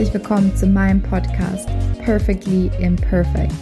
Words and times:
herzlich 0.00 0.22
willkommen 0.22 0.56
zu 0.56 0.66
meinem 0.66 1.02
Podcast 1.02 1.68
Perfectly 2.02 2.70
Imperfect. 2.80 3.52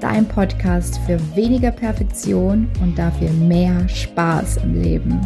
Dein 0.00 0.26
Podcast 0.26 0.98
für 1.04 1.20
weniger 1.36 1.70
Perfektion 1.70 2.66
und 2.80 2.98
dafür 2.98 3.30
mehr 3.32 3.86
Spaß 3.86 4.56
im 4.64 4.80
Leben. 4.80 5.20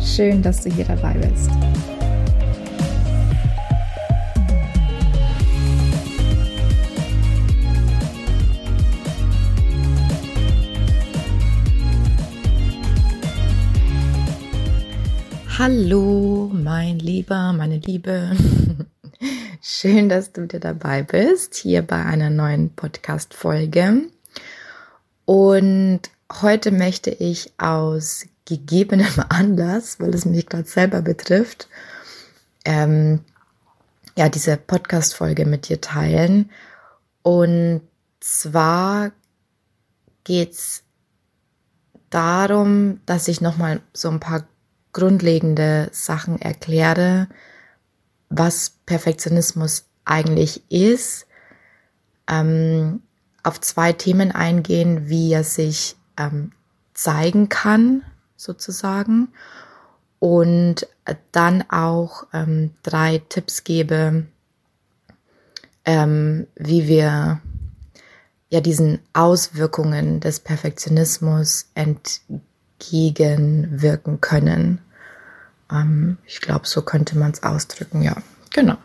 Schön, 0.00 0.42
dass 0.42 0.62
du 0.62 0.70
hier 0.70 0.84
dabei 0.84 1.14
bist. 1.14 1.50
Hallo, 15.58 16.48
mein 16.54 17.00
Lieber, 17.00 17.52
meine 17.52 17.78
Liebe. 17.78 18.30
Schön, 19.80 20.10
dass 20.10 20.30
du 20.32 20.42
wieder 20.42 20.60
dabei 20.60 21.02
bist, 21.02 21.54
hier 21.54 21.80
bei 21.80 22.04
einer 22.04 22.28
neuen 22.28 22.68
Podcast-Folge. 22.68 24.10
Und 25.24 26.00
heute 26.30 26.70
möchte 26.70 27.08
ich 27.08 27.54
aus 27.56 28.26
gegebenem 28.44 29.06
Anlass, 29.30 29.98
weil 29.98 30.14
es 30.14 30.26
mich 30.26 30.44
gerade 30.50 30.68
selber 30.68 31.00
betrifft, 31.00 31.66
ähm, 32.66 33.20
ja, 34.18 34.28
diese 34.28 34.58
Podcast-Folge 34.58 35.46
mit 35.46 35.70
dir 35.70 35.80
teilen. 35.80 36.50
Und 37.22 37.80
zwar 38.20 39.12
geht's 40.24 40.82
darum, 42.10 43.00
dass 43.06 43.28
ich 43.28 43.40
nochmal 43.40 43.80
so 43.94 44.10
ein 44.10 44.20
paar 44.20 44.46
grundlegende 44.92 45.88
Sachen 45.90 46.38
erkläre, 46.38 47.28
was 48.28 48.79
Perfektionismus 48.90 49.86
eigentlich 50.04 50.62
ist, 50.68 51.26
ähm, 52.28 53.00
auf 53.44 53.60
zwei 53.60 53.92
Themen 53.92 54.32
eingehen, 54.32 55.08
wie 55.08 55.32
er 55.32 55.44
sich 55.44 55.94
ähm, 56.16 56.50
zeigen 56.92 57.48
kann, 57.48 58.02
sozusagen, 58.34 59.28
und 60.18 60.88
dann 61.30 61.62
auch 61.70 62.26
ähm, 62.32 62.72
drei 62.82 63.22
Tipps 63.28 63.62
gebe, 63.62 64.26
ähm, 65.84 66.48
wie 66.56 66.88
wir 66.88 67.40
ja 68.48 68.60
diesen 68.60 68.98
Auswirkungen 69.12 70.18
des 70.18 70.40
Perfektionismus 70.40 71.70
entgegenwirken 71.76 74.20
können. 74.20 74.80
Ähm, 75.70 76.18
ich 76.26 76.40
glaube, 76.40 76.66
so 76.66 76.82
könnte 76.82 77.16
man 77.16 77.30
es 77.30 77.44
ausdrücken, 77.44 78.02
ja, 78.02 78.16
genau. 78.50 78.76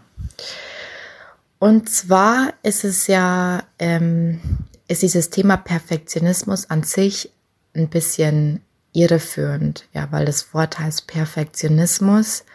Und 1.59 1.89
zwar 1.89 2.53
ist 2.63 2.83
es 2.83 3.07
ja, 3.07 3.63
ähm, 3.79 4.39
ist 4.87 5.01
dieses 5.01 5.29
Thema 5.29 5.57
Perfektionismus 5.57 6.69
an 6.69 6.83
sich 6.83 7.31
ein 7.73 7.89
bisschen 7.89 8.61
irreführend, 8.93 9.87
ja, 9.93 10.11
weil 10.11 10.25
das 10.25 10.53
Wort 10.53 10.79
heißt 10.79 11.07
Perfektionismus, 11.07 12.45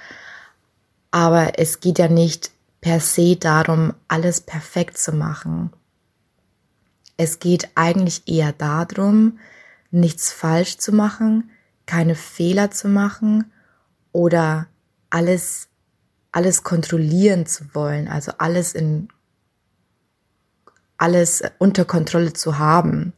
aber 1.11 1.59
es 1.59 1.81
geht 1.81 1.99
ja 1.99 2.09
nicht 2.09 2.51
per 2.81 3.01
se 3.01 3.37
darum, 3.37 3.95
alles 4.09 4.41
perfekt 4.41 4.97
zu 4.97 5.13
machen. 5.13 5.73
Es 7.17 7.39
geht 7.39 7.69
eigentlich 7.75 8.23
eher 8.27 8.53
darum, 8.53 9.39
nichts 9.91 10.33
falsch 10.33 10.79
zu 10.79 10.93
machen, 10.93 11.51
keine 11.85 12.15
Fehler 12.15 12.71
zu 12.71 12.89
machen 12.89 13.53
oder 14.13 14.67
alles, 15.11 15.69
alles 16.33 16.63
kontrollieren 16.63 17.47
zu 17.47 17.75
wollen, 17.75 18.09
also 18.09 18.33
alles 18.39 18.75
in, 18.75 19.09
alles 20.97 21.43
unter 21.59 21.85
Kontrolle 21.85 22.33
zu 22.33 22.59
haben. 22.59 23.13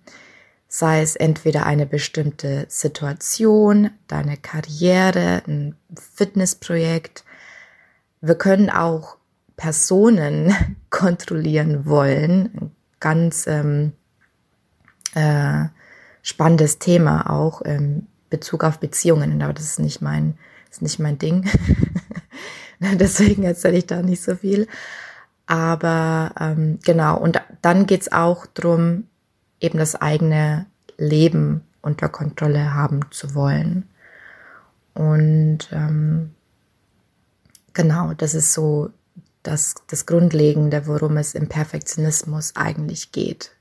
Sei 0.69 1.03
es 1.03 1.17
entweder 1.17 1.67
eine 1.67 1.85
bestimmte 1.85 2.65
Situation, 2.69 3.91
deine 4.07 4.39
Karriere, 4.39 5.43
ein 5.47 5.77
Fitnessprojekt. 6.15 7.25
Wir 8.23 8.37
können 8.37 8.71
auch 8.71 9.19
Personen 9.57 10.55
kontrollieren 10.91 11.85
wollen. 11.85 12.71
Ganz 13.01 13.47
ähm, 13.47 13.93
äh, 15.15 15.67
spannendes 16.23 16.79
Thema 16.79 17.29
auch 17.29 17.61
im 17.61 18.07
Bezug 18.31 18.65
auf 18.65 18.79
Beziehungen, 18.79 19.43
aber 19.43 19.53
das 19.53 19.65
ist 19.65 19.81
nicht 19.81 20.01
mein 20.01 20.39
ist 20.71 20.81
nicht 20.81 20.99
mein 20.99 21.19
Ding. 21.19 21.45
Deswegen 22.95 23.45
erzähle 23.45 23.79
ich 23.79 23.87
da 23.87 24.03
nicht 24.03 24.23
so 24.23 24.37
viel. 24.37 24.67
Aber 25.47 26.33
ähm, 26.39 26.79
genau, 26.85 27.19
und 27.19 27.41
dann 27.63 27.87
geht's 27.87 28.11
auch 28.11 28.47
drum, 28.47 29.05
eben 29.61 29.79
das 29.79 29.95
eigene 29.95 30.67
Leben 30.97 31.63
unter 31.81 32.09
Kontrolle 32.09 32.75
haben 32.75 33.01
zu 33.11 33.35
wollen. 33.35 33.89
Und 34.95 35.69
ähm, 35.73 36.35
genau, 37.73 38.15
das 38.15 38.35
ist 38.35 38.53
so 38.53 38.91
das, 39.43 39.75
das 39.89 40.07
Grundlegende, 40.07 40.87
worum 40.87 41.17
es 41.17 41.35
im 41.35 41.49
Perfektionismus 41.49 42.55
eigentlich 42.57 43.13
geht. 43.13 43.53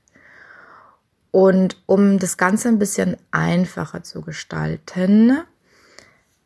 Und 1.30 1.82
um 1.86 2.18
das 2.18 2.36
Ganze 2.36 2.68
ein 2.68 2.78
bisschen 2.78 3.16
einfacher 3.30 4.02
zu 4.02 4.20
gestalten, 4.20 5.38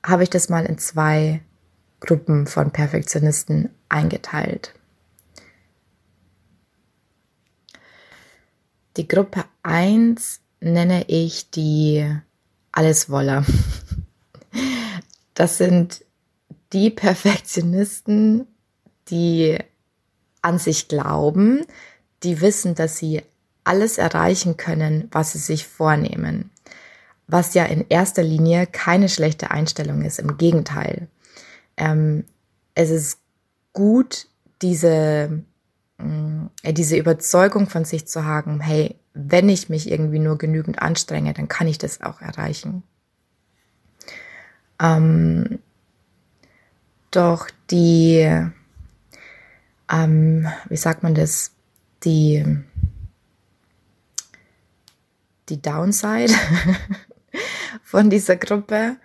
habe 0.04 0.22
ich 0.22 0.30
das 0.30 0.48
mal 0.48 0.64
in 0.64 0.78
zwei 0.78 1.42
Gruppen 2.06 2.46
von 2.46 2.70
Perfektionisten 2.70 3.70
eingeteilt. 3.88 4.72
Die 8.96 9.06
Gruppe 9.06 9.44
1 9.62 10.40
nenne 10.60 11.04
ich 11.08 11.50
die 11.50 12.08
Alleswoller. 12.72 13.44
Das 15.34 15.58
sind 15.58 16.02
die 16.72 16.88
Perfektionisten, 16.88 18.46
die 19.10 19.58
an 20.40 20.58
sich 20.58 20.88
glauben, 20.88 21.66
die 22.22 22.40
wissen, 22.40 22.74
dass 22.74 22.96
sie 22.96 23.22
alles 23.64 23.98
erreichen 23.98 24.56
können, 24.56 25.08
was 25.10 25.32
sie 25.32 25.38
sich 25.38 25.66
vornehmen 25.66 26.50
was 27.26 27.54
ja 27.54 27.64
in 27.64 27.84
erster 27.88 28.22
Linie 28.22 28.66
keine 28.66 29.08
schlechte 29.08 29.50
Einstellung 29.50 30.02
ist. 30.02 30.18
Im 30.18 30.36
Gegenteil. 30.38 31.08
Ähm, 31.76 32.24
es 32.74 32.90
ist 32.90 33.20
gut, 33.72 34.28
diese, 34.62 35.42
äh, 36.62 36.72
diese 36.72 36.96
Überzeugung 36.96 37.68
von 37.68 37.84
sich 37.84 38.06
zu 38.06 38.24
haben, 38.24 38.60
hey, 38.60 38.96
wenn 39.14 39.48
ich 39.48 39.68
mich 39.68 39.90
irgendwie 39.90 40.18
nur 40.18 40.36
genügend 40.38 40.80
anstrenge, 40.80 41.32
dann 41.32 41.48
kann 41.48 41.66
ich 41.66 41.78
das 41.78 42.02
auch 42.02 42.20
erreichen. 42.20 42.82
Ähm, 44.80 45.58
doch 47.10 47.48
die, 47.70 48.30
ähm, 49.90 50.48
wie 50.68 50.76
sagt 50.76 51.02
man 51.02 51.14
das, 51.14 51.52
die, 52.04 52.44
die 55.48 55.62
Downside 55.62 56.34
von 57.82 58.10
dieser 58.10 58.36
Gruppe 58.36 58.96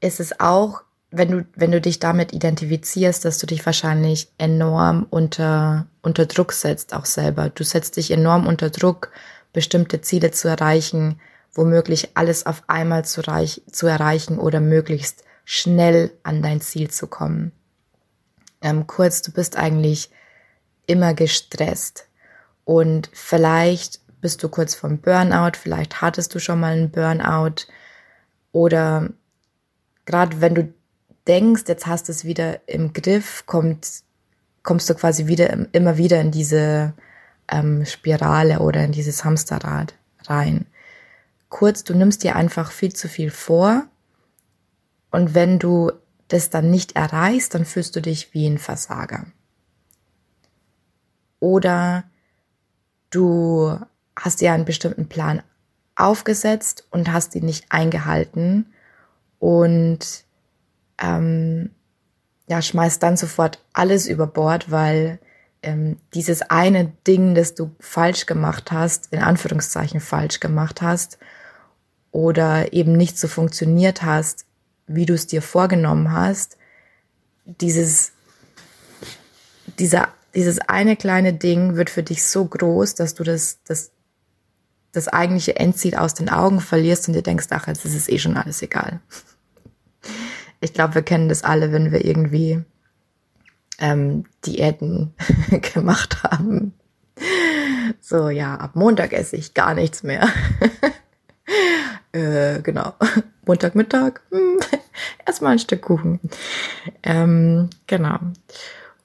ist 0.00 0.20
es 0.20 0.40
auch, 0.40 0.82
wenn 1.10 1.30
du, 1.30 1.44
wenn 1.56 1.72
du 1.72 1.80
dich 1.80 1.98
damit 1.98 2.32
identifizierst, 2.32 3.24
dass 3.24 3.38
du 3.38 3.46
dich 3.46 3.64
wahrscheinlich 3.66 4.28
enorm 4.38 5.06
unter, 5.10 5.86
unter 6.02 6.26
Druck 6.26 6.52
setzt, 6.52 6.94
auch 6.94 7.04
selber. 7.04 7.50
Du 7.50 7.64
setzt 7.64 7.96
dich 7.96 8.10
enorm 8.10 8.46
unter 8.46 8.70
Druck, 8.70 9.10
bestimmte 9.52 10.00
Ziele 10.00 10.30
zu 10.30 10.48
erreichen, 10.48 11.20
womöglich 11.52 12.16
alles 12.16 12.46
auf 12.46 12.62
einmal 12.68 13.04
zu, 13.04 13.26
reich, 13.26 13.62
zu 13.70 13.88
erreichen 13.88 14.38
oder 14.38 14.60
möglichst 14.60 15.24
schnell 15.44 16.12
an 16.22 16.42
dein 16.42 16.60
Ziel 16.60 16.90
zu 16.90 17.08
kommen. 17.08 17.50
Ähm, 18.62 18.86
kurz, 18.86 19.22
du 19.22 19.32
bist 19.32 19.56
eigentlich 19.56 20.10
immer 20.86 21.14
gestresst 21.14 22.06
und 22.64 23.10
vielleicht 23.12 24.00
bist 24.20 24.42
du 24.44 24.48
kurz 24.48 24.74
vom 24.76 24.98
Burnout, 24.98 25.56
vielleicht 25.60 26.02
hattest 26.02 26.34
du 26.34 26.38
schon 26.38 26.60
mal 26.60 26.72
einen 26.72 26.90
Burnout 26.90 27.66
oder 28.52 29.08
gerade 30.04 30.40
wenn 30.40 30.54
du 30.54 30.72
denkst, 31.30 31.62
jetzt 31.68 31.86
hast 31.86 32.08
du 32.08 32.12
es 32.12 32.24
wieder 32.24 32.68
im 32.68 32.92
Griff, 32.92 33.46
kommt, 33.46 34.02
kommst 34.64 34.90
du 34.90 34.94
quasi 34.94 35.28
wieder 35.28 35.56
immer 35.72 35.96
wieder 35.96 36.20
in 36.20 36.32
diese 36.32 36.92
ähm, 37.48 37.86
Spirale 37.86 38.58
oder 38.58 38.84
in 38.84 38.90
dieses 38.90 39.24
Hamsterrad 39.24 39.94
rein. 40.24 40.66
Kurz, 41.48 41.84
du 41.84 41.94
nimmst 41.94 42.24
dir 42.24 42.34
einfach 42.34 42.72
viel 42.72 42.92
zu 42.92 43.06
viel 43.06 43.30
vor 43.30 43.84
und 45.12 45.34
wenn 45.34 45.60
du 45.60 45.92
das 46.26 46.50
dann 46.50 46.68
nicht 46.68 46.96
erreichst, 46.96 47.54
dann 47.54 47.64
fühlst 47.64 47.94
du 47.94 48.02
dich 48.02 48.34
wie 48.34 48.48
ein 48.48 48.58
Versager. 48.58 49.26
Oder 51.38 52.04
du 53.10 53.78
hast 54.16 54.40
dir 54.40 54.52
einen 54.52 54.64
bestimmten 54.64 55.08
Plan 55.08 55.42
aufgesetzt 55.94 56.88
und 56.90 57.12
hast 57.12 57.36
ihn 57.36 57.46
nicht 57.46 57.66
eingehalten. 57.70 58.72
Und 59.38 60.24
ähm, 61.00 61.70
ja, 62.46 62.60
schmeißt 62.60 63.02
dann 63.02 63.16
sofort 63.16 63.62
alles 63.72 64.06
über 64.06 64.26
Bord, 64.26 64.70
weil 64.70 65.18
ähm, 65.62 65.98
dieses 66.14 66.42
eine 66.42 66.92
Ding, 67.06 67.34
das 67.34 67.54
du 67.54 67.70
falsch 67.80 68.26
gemacht 68.26 68.72
hast, 68.72 69.12
in 69.12 69.20
Anführungszeichen 69.20 70.00
falsch 70.00 70.40
gemacht 70.40 70.82
hast, 70.82 71.18
oder 72.12 72.72
eben 72.72 72.96
nicht 72.96 73.18
so 73.18 73.28
funktioniert 73.28 74.02
hast, 74.02 74.46
wie 74.86 75.06
du 75.06 75.14
es 75.14 75.26
dir 75.26 75.42
vorgenommen 75.42 76.12
hast, 76.12 76.56
dieses, 77.44 78.12
dieser, 79.78 80.08
dieses 80.34 80.58
eine 80.60 80.96
kleine 80.96 81.32
Ding 81.32 81.76
wird 81.76 81.90
für 81.90 82.02
dich 82.02 82.24
so 82.24 82.44
groß, 82.44 82.96
dass 82.96 83.14
du 83.14 83.22
das, 83.22 83.58
das, 83.64 83.92
das 84.92 85.08
eigentliche 85.08 85.56
Endziel 85.56 85.94
aus 85.94 86.14
den 86.14 86.28
Augen 86.28 86.60
verlierst 86.60 87.06
und 87.06 87.14
dir 87.14 87.22
denkst, 87.22 87.46
ach, 87.50 87.68
jetzt 87.68 87.84
ist 87.84 87.94
es 87.94 88.08
eh 88.08 88.18
schon 88.18 88.36
alles 88.36 88.62
egal. 88.62 89.00
Ich 90.60 90.72
glaube, 90.72 90.96
wir 90.96 91.02
kennen 91.02 91.28
das 91.28 91.42
alle, 91.42 91.72
wenn 91.72 91.90
wir 91.90 92.04
irgendwie 92.04 92.62
ähm, 93.78 94.24
Diäten 94.44 95.14
gemacht 95.74 96.22
haben. 96.22 96.74
So, 98.00 98.28
ja, 98.28 98.54
ab 98.56 98.76
Montag 98.76 99.12
esse 99.12 99.36
ich 99.36 99.54
gar 99.54 99.74
nichts 99.74 100.02
mehr. 100.02 100.28
äh, 102.12 102.60
genau. 102.62 102.94
Montagmittag, 103.46 104.20
hm, 104.30 104.60
erstmal 105.26 105.52
ein 105.52 105.58
Stück 105.58 105.82
Kuchen. 105.82 106.20
Ähm, 107.02 107.70
genau. 107.86 108.18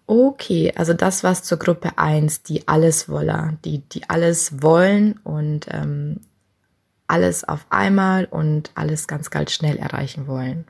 Okay, 0.07 0.71
also 0.75 0.93
das 0.93 1.23
war's 1.23 1.41
zur 1.43 1.57
Gruppe 1.57 1.97
1, 1.97 2.43
die 2.43 2.67
alles 2.67 3.09
Woller, 3.09 3.57
die, 3.65 3.79
die 3.79 4.07
alles 4.07 4.61
wollen 4.61 5.19
und 5.23 5.67
ähm, 5.71 6.19
alles 7.07 7.43
auf 7.43 7.65
einmal 7.69 8.25
und 8.25 8.71
alles 8.75 9.07
ganz, 9.07 9.31
ganz 9.31 9.51
schnell 9.51 9.77
erreichen 9.77 10.27
wollen. 10.27 10.65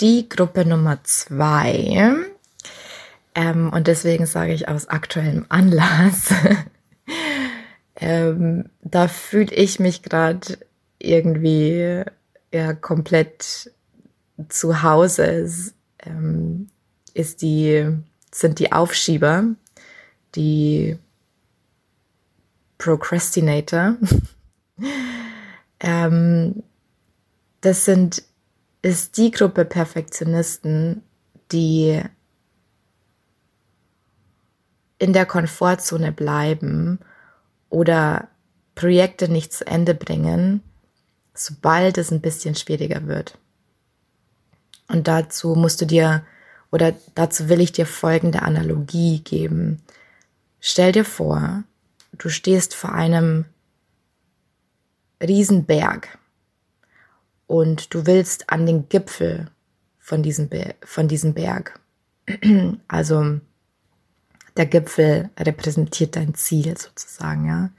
Die 0.00 0.28
Gruppe 0.28 0.66
Nummer 0.66 0.98
2, 1.02 2.14
ähm, 3.36 3.70
und 3.70 3.86
deswegen 3.86 4.24
sage 4.24 4.54
ich 4.54 4.66
aus 4.66 4.88
aktuellem 4.88 5.44
Anlass, 5.50 6.34
ähm, 7.96 8.70
da 8.82 9.08
fühle 9.08 9.54
ich 9.54 9.78
mich 9.78 10.02
gerade 10.02 10.58
irgendwie 10.98 12.02
ja 12.50 12.72
komplett 12.72 13.70
zu 14.48 14.82
Hause. 14.82 15.50
Ähm, 15.98 16.68
ist 17.12 17.42
die, 17.42 17.86
sind 18.32 18.58
die 18.58 18.72
Aufschieber, 18.72 19.44
die 20.34 20.98
Procrastinator. 22.78 23.96
ähm, 25.80 26.62
das 27.60 27.84
sind, 27.84 28.22
ist 28.86 29.16
die 29.16 29.32
Gruppe 29.32 29.64
Perfektionisten, 29.64 31.02
die 31.50 32.00
in 34.98 35.12
der 35.12 35.26
Komfortzone 35.26 36.12
bleiben 36.12 37.00
oder 37.68 38.28
Projekte 38.76 39.28
nicht 39.28 39.52
zu 39.52 39.66
Ende 39.66 39.92
bringen, 39.92 40.62
sobald 41.34 41.98
es 41.98 42.12
ein 42.12 42.20
bisschen 42.20 42.54
schwieriger 42.54 43.08
wird. 43.08 43.36
Und 44.86 45.08
dazu 45.08 45.56
musst 45.56 45.80
du 45.80 45.86
dir 45.86 46.24
oder 46.70 46.94
dazu 47.16 47.48
will 47.48 47.60
ich 47.60 47.72
dir 47.72 47.86
folgende 47.86 48.42
Analogie 48.42 49.18
geben. 49.18 49.82
Stell 50.60 50.92
dir 50.92 51.04
vor, 51.04 51.64
du 52.12 52.28
stehst 52.28 52.72
vor 52.72 52.92
einem 52.92 53.46
Riesenberg 55.20 56.18
und 57.46 57.94
du 57.94 58.06
willst 58.06 58.50
an 58.50 58.66
den 58.66 58.88
Gipfel 58.88 59.50
von 59.98 60.22
diesem, 60.22 60.48
von 60.82 61.08
diesem 61.08 61.34
Berg. 61.34 61.80
Also 62.88 63.40
der 64.56 64.66
Gipfel 64.66 65.30
repräsentiert 65.38 66.16
dein 66.16 66.34
Ziel 66.34 66.76
sozusagen, 66.78 67.46
ja. 67.46 67.70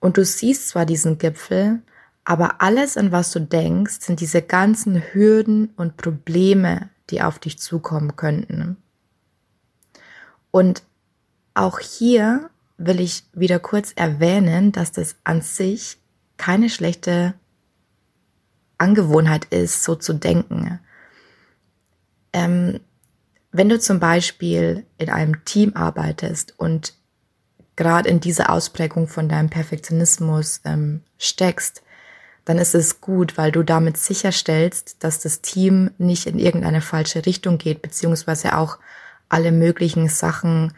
Und 0.00 0.16
du 0.16 0.24
siehst 0.24 0.68
zwar 0.68 0.86
diesen 0.86 1.18
Gipfel, 1.18 1.82
aber 2.24 2.60
alles, 2.60 2.96
an 2.96 3.12
was 3.12 3.30
du 3.32 3.40
denkst, 3.40 4.00
sind 4.00 4.20
diese 4.20 4.42
ganzen 4.42 5.02
Hürden 5.12 5.70
und 5.76 5.96
Probleme, 5.96 6.88
die 7.10 7.22
auf 7.22 7.38
dich 7.38 7.58
zukommen 7.58 8.16
könnten. 8.16 8.76
Und 10.50 10.82
auch 11.54 11.78
hier 11.78 12.50
will 12.78 13.00
ich 13.00 13.24
wieder 13.32 13.58
kurz 13.58 13.92
erwähnen, 13.94 14.72
dass 14.72 14.92
das 14.92 15.16
an 15.24 15.40
sich 15.42 15.98
keine 16.36 16.68
schlechte 16.68 17.34
Angewohnheit 18.82 19.46
ist, 19.46 19.84
so 19.84 19.94
zu 19.94 20.12
denken. 20.12 20.78
Ähm, 22.32 22.80
wenn 23.52 23.68
du 23.68 23.78
zum 23.78 24.00
Beispiel 24.00 24.84
in 24.98 25.10
einem 25.10 25.44
Team 25.44 25.72
arbeitest 25.74 26.58
und 26.58 26.94
gerade 27.76 28.08
in 28.08 28.20
diese 28.20 28.48
Ausprägung 28.48 29.08
von 29.08 29.28
deinem 29.28 29.50
Perfektionismus 29.50 30.60
ähm, 30.64 31.02
steckst, 31.18 31.82
dann 32.44 32.58
ist 32.58 32.74
es 32.74 33.00
gut, 33.00 33.38
weil 33.38 33.52
du 33.52 33.62
damit 33.62 33.96
sicherstellst, 33.96 35.04
dass 35.04 35.20
das 35.20 35.42
Team 35.42 35.92
nicht 35.98 36.26
in 36.26 36.38
irgendeine 36.38 36.80
falsche 36.80 37.24
Richtung 37.24 37.58
geht, 37.58 37.82
beziehungsweise 37.82 38.56
auch 38.56 38.78
alle 39.28 39.52
möglichen 39.52 40.08
Sachen 40.08 40.72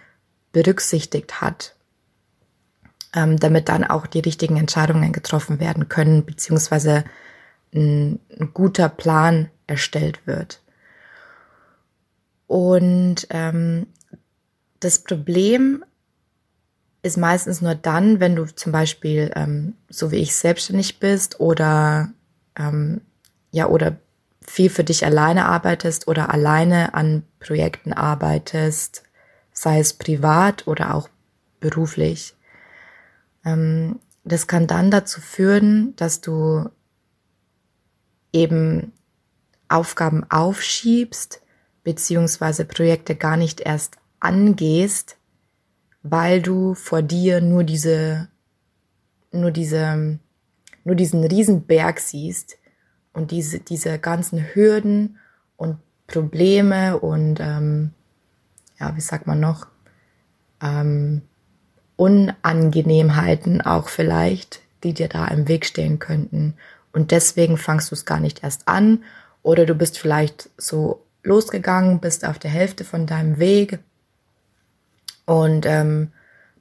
berücksichtigt 0.53 1.41
hat, 1.41 1.75
ähm, 3.15 3.39
damit 3.39 3.69
dann 3.69 3.85
auch 3.85 4.07
die 4.07 4.21
richtigen 4.21 4.57
Entscheidungen 4.57 5.13
getroffen 5.13 5.59
werden 5.59 5.89
können, 5.89 6.25
beziehungsweise 6.27 7.05
ein, 7.75 8.21
ein 8.39 8.53
guter 8.55 8.89
Plan 8.89 9.51
erstellt 9.67 10.27
wird. 10.27 10.61
Und 12.47 13.27
ähm, 13.31 13.87
das 14.81 15.01
Problem 15.01 15.85
ist 17.03 17.17
meistens 17.17 17.61
nur 17.61 17.75
dann, 17.75 18.21
wenn 18.21 18.37
du 18.37 18.47
zum 18.47 18.73
Beispiel, 18.73 19.31
ähm, 19.35 19.75
so 19.89 20.11
wie 20.11 20.17
ich, 20.17 20.35
selbstständig 20.35 21.01
bist 21.01 21.41
oder 21.41 22.11
ähm, 22.57 23.01
ja 23.51 23.67
oder 23.67 23.97
viel 24.47 24.71
für 24.71 24.85
dich 24.85 25.05
alleine 25.05 25.47
arbeitest 25.47 26.07
oder 26.09 26.33
alleine 26.33 26.95
an 26.95 27.25
Projekten 27.41 27.93
arbeitest, 27.93 29.03
sei 29.53 29.81
es 29.81 29.95
privat 29.95 30.67
oder 30.67 30.95
auch 30.95 31.09
beruflich. 31.61 32.35
Ähm, 33.45 34.01
das 34.25 34.47
kann 34.47 34.67
dann 34.67 34.91
dazu 34.91 35.21
führen, 35.21 35.95
dass 35.97 36.21
du 36.21 36.69
eben 38.35 38.93
Aufgaben 39.69 40.29
aufschiebst, 40.31 41.41
beziehungsweise 41.85 42.65
Projekte 42.65 43.15
gar 43.15 43.37
nicht 43.37 43.61
erst 43.61 43.97
angehst, 44.21 45.17
weil 46.03 46.43
du 46.43 46.75
vor 46.75 47.03
dir 47.03 47.41
nur 47.41 47.65
diese, 47.65 48.29
nur 49.33 49.51
diese, 49.51 50.19
nur 50.85 50.95
diesen 50.95 51.25
Riesenberg 51.25 52.01
siehst 52.01 52.59
und 53.13 53.31
diese, 53.31 53.61
diese 53.61 53.99
ganzen 53.99 54.55
Hürden 54.55 55.19
und 55.57 55.79
Probleme 56.07 56.99
und, 56.99 57.41
ähm, 57.41 57.93
ja, 58.79 58.95
wie 58.97 59.01
sagt 59.01 59.27
man 59.27 59.41
noch, 59.41 59.67
ähm, 60.61 61.23
Unangenehmheiten 61.97 63.61
auch 63.61 63.89
vielleicht, 63.89 64.61
die 64.83 64.93
dir 64.93 65.09
da 65.09 65.27
im 65.29 65.49
Weg 65.49 65.65
stehen 65.65 65.99
könnten. 65.99 66.55
Und 66.95 67.11
deswegen 67.11 67.59
fangst 67.59 67.91
du 67.91 67.95
es 67.95 68.07
gar 68.07 68.21
nicht 68.21 68.43
erst 68.43 68.67
an. 68.67 69.05
Oder 69.43 69.67
du 69.67 69.75
bist 69.75 69.99
vielleicht 69.99 70.49
so 70.57 71.05
losgegangen, 71.23 72.01
bist 72.01 72.25
auf 72.25 72.39
der 72.39 72.51
Hälfte 72.51 72.85
von 72.85 73.07
deinem 73.07 73.39
Weg 73.39 73.81
und 75.27 75.67
ähm, 75.67 76.13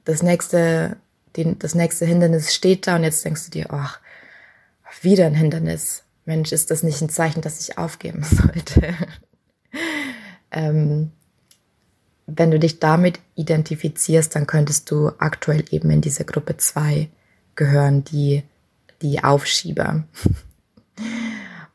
das 0.04 0.22
nächste, 0.22 0.96
die, 1.36 1.58
das 1.58 1.74
nächste 1.74 2.06
Hindernis 2.06 2.54
steht 2.54 2.86
da 2.86 2.96
und 2.96 3.04
jetzt 3.04 3.24
denkst 3.24 3.44
du 3.46 3.50
dir, 3.50 3.66
ach, 3.70 4.00
wieder 5.02 5.26
ein 5.26 5.34
Hindernis. 5.34 6.04
Mensch, 6.24 6.52
ist 6.52 6.70
das 6.70 6.82
nicht 6.82 7.00
ein 7.02 7.10
Zeichen, 7.10 7.42
dass 7.42 7.60
ich 7.60 7.78
aufgeben 7.78 8.22
sollte? 8.24 8.94
ähm, 10.50 11.12
wenn 12.26 12.50
du 12.50 12.58
dich 12.58 12.80
damit 12.80 13.20
identifizierst, 13.34 14.34
dann 14.34 14.46
könntest 14.46 14.90
du 14.90 15.10
aktuell 15.18 15.64
eben 15.70 15.90
in 15.90 16.00
diese 16.00 16.24
Gruppe 16.24 16.56
2 16.56 17.10
gehören, 17.54 18.04
die, 18.04 18.42
die 19.04 19.22
Aufschieber. 19.22 20.02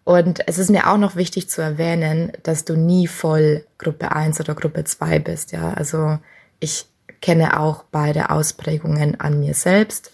Und 0.04 0.48
es 0.48 0.58
ist 0.58 0.72
mir 0.72 0.90
auch 0.90 0.98
noch 0.98 1.16
wichtig 1.16 1.50
zu 1.50 1.62
erwähnen, 1.62 2.32
dass 2.42 2.66
du 2.66 2.76
nie 2.76 3.06
voll 3.06 3.64
Gruppe 3.78 4.12
1 4.12 4.40
oder 4.40 4.56
Gruppe 4.56 4.84
2 4.84 5.20
bist, 5.20 5.52
ja. 5.52 5.72
Also 5.74 6.18
ich 6.60 6.88
kenne 7.22 7.60
auch 7.60 7.84
beide 7.92 8.32
Ausprägungen 8.32 9.20
an 9.20 9.40
mir 9.40 9.54
selbst. 9.54 10.12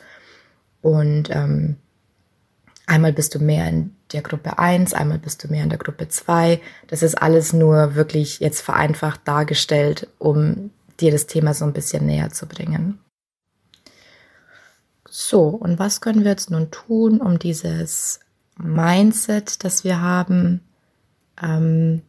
Und 0.81 1.29
ähm, 1.31 1.77
einmal 2.88 3.13
bist 3.13 3.36
du 3.36 3.39
mehr 3.39 3.69
in 3.69 3.95
der 4.12 4.22
Gruppe 4.22 4.60
1, 4.60 4.93
einmal 4.93 5.17
bist 5.17 5.43
du 5.43 5.48
mehr 5.48 5.63
in 5.63 5.69
der 5.69 5.79
Gruppe 5.79 6.10
2. 6.10 6.60
Das 6.88 7.01
ist 7.01 7.15
alles 7.15 7.53
nur 7.53 7.95
wirklich 7.95 8.41
jetzt 8.41 8.62
vereinfacht 8.62 9.22
dargestellt, 9.24 10.10
um 10.19 10.72
dir 11.00 11.12
das 11.12 11.25
Thema 11.25 11.53
so 11.53 11.63
ein 11.63 11.74
bisschen 11.74 12.05
näher 12.05 12.31
zu 12.31 12.48
bringen. 12.48 13.00
So, 15.17 15.43
und 15.48 15.79
was 15.79 16.01
können 16.01 16.25
wir 16.25 16.31
jetzt 16.31 16.51
nun 16.51 16.72
tun, 16.72 17.22
um 17.22 17.39
dieses 17.39 18.19
Mindset, 18.57 19.63
das 19.63 19.86
wir 19.86 20.01
haben, 20.01 20.60
ähm, 21.41 22.01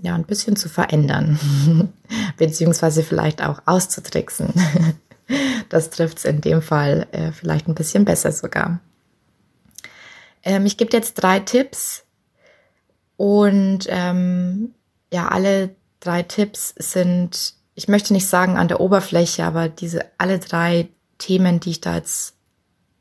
ja, 0.00 0.14
ein 0.14 0.22
bisschen 0.22 0.54
zu 0.54 0.68
verändern, 0.68 1.92
beziehungsweise 2.36 3.02
vielleicht 3.02 3.42
auch 3.42 3.62
auszutricksen. 3.66 4.54
das 5.68 5.90
trifft 5.90 6.18
es 6.18 6.24
in 6.24 6.40
dem 6.40 6.62
Fall 6.62 7.08
äh, 7.10 7.32
vielleicht 7.32 7.66
ein 7.66 7.74
bisschen 7.74 8.04
besser 8.04 8.30
sogar. 8.30 8.78
Ähm, 10.44 10.64
ich 10.64 10.76
gebe 10.76 10.96
jetzt 10.96 11.14
drei 11.14 11.40
Tipps 11.40 12.04
und 13.16 13.86
ähm, 13.88 14.76
ja, 15.12 15.26
alle 15.26 15.74
drei 15.98 16.22
Tipps 16.22 16.72
sind, 16.78 17.54
ich 17.74 17.88
möchte 17.88 18.12
nicht 18.12 18.28
sagen 18.28 18.58
an 18.58 18.68
der 18.68 18.78
Oberfläche, 18.78 19.42
aber 19.42 19.68
diese 19.68 20.04
alle 20.18 20.38
drei 20.38 20.88
Themen, 21.22 21.60
die 21.60 21.70
ich 21.70 21.80
da 21.80 21.94
jetzt 21.94 22.34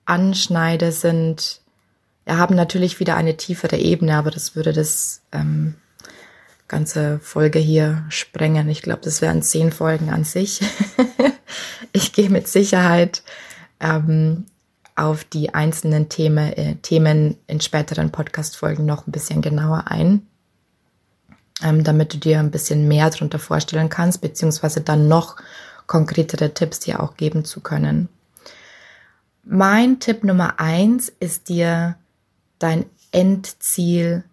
anschneide, 0.05 0.91
sind, 0.91 1.61
haben 2.29 2.55
natürlich 2.55 2.99
wieder 2.99 3.15
eine 3.15 3.35
tiefere 3.35 3.77
Ebene, 3.77 4.15
aber 4.15 4.29
das 4.29 4.55
würde 4.55 4.73
das 4.73 5.21
ähm, 5.31 5.73
ganze 6.67 7.19
Folge 7.19 7.57
hier 7.57 8.05
sprengen. 8.09 8.69
Ich 8.69 8.83
glaube, 8.83 9.01
das 9.03 9.23
wären 9.23 9.41
zehn 9.41 9.71
Folgen 9.71 10.11
an 10.11 10.23
sich. 10.23 10.61
ich 11.93 12.13
gehe 12.13 12.29
mit 12.29 12.47
Sicherheit 12.47 13.23
ähm, 13.79 14.45
auf 14.95 15.23
die 15.23 15.55
einzelnen 15.55 16.09
Themen, 16.09 16.53
äh, 16.53 16.75
Themen 16.75 17.37
in 17.47 17.59
späteren 17.59 18.11
Podcast-Folgen 18.11 18.85
noch 18.85 19.07
ein 19.07 19.11
bisschen 19.11 19.41
genauer 19.41 19.85
ein, 19.87 20.27
ähm, 21.63 21.83
damit 21.83 22.13
du 22.13 22.17
dir 22.19 22.37
ein 22.37 22.51
bisschen 22.51 22.87
mehr 22.87 23.09
darunter 23.09 23.39
vorstellen 23.39 23.89
kannst, 23.89 24.21
beziehungsweise 24.21 24.81
dann 24.81 25.07
noch 25.07 25.37
konkretere 25.91 26.53
Tipps 26.53 26.79
dir 26.79 27.03
auch 27.03 27.17
geben 27.17 27.43
zu 27.43 27.59
können. 27.59 28.07
Mein 29.43 29.99
Tipp 29.99 30.23
Nummer 30.23 30.57
eins 30.57 31.11
ist 31.19 31.49
dir 31.49 31.97
dein 32.59 32.85
Endziel 33.11 34.23